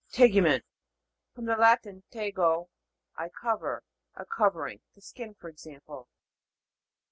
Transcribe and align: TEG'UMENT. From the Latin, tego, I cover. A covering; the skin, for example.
TEG'UMENT. 0.11 0.65
From 1.35 1.45
the 1.45 1.55
Latin, 1.55 2.01
tego, 2.09 2.69
I 3.17 3.29
cover. 3.29 3.83
A 4.15 4.25
covering; 4.25 4.79
the 4.95 5.01
skin, 5.01 5.35
for 5.35 5.47
example. 5.47 6.07